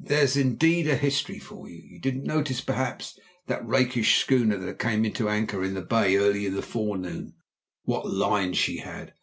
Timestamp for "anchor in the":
5.28-5.82